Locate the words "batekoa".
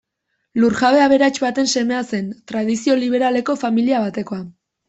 4.09-4.43